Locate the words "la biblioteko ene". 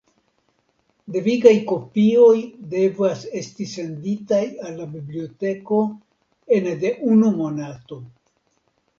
4.79-6.73